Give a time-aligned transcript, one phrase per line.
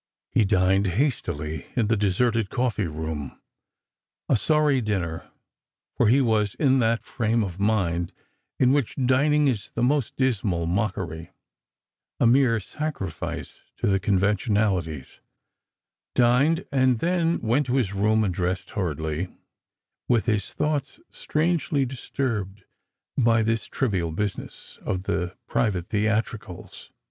[0.31, 3.39] He dined hastily in the deserted coffee room—
[4.29, 5.29] a sorry dinner,
[5.95, 8.11] for he was in that frame of mind
[8.59, 11.29] in which dining is the most dismal mockery—
[12.19, 15.19] a mere sacrifice to the conventionalities—
[16.15, 19.27] dined, and then went to his room and dressed hurriedly,
[20.07, 22.63] with his thoughts strangely disturbed
[23.15, 26.89] by this trivial business of the private theatricals.